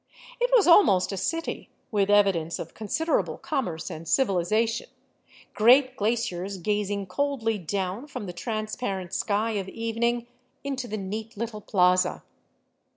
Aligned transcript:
It 0.39 0.49
was 0.55 0.65
almost 0.65 1.11
a 1.11 1.15
city, 1.15 1.69
with 1.91 2.09
evidence 2.09 2.57
of 2.57 2.73
consider 2.73 3.19
able 3.19 3.37
commerce 3.37 3.91
and 3.91 4.07
civilization, 4.07 4.87
great 5.53 5.95
glaciers 5.95 6.57
gazing 6.57 7.05
coldly 7.05 7.59
down 7.59 8.07
from 8.07 8.25
the 8.25 8.33
transparent 8.33 9.13
sky 9.13 9.51
of 9.51 9.69
evening 9.69 10.25
into 10.63 10.87
the 10.87 10.97
neat 10.97 11.37
little 11.37 11.61
plaza. 11.61 12.23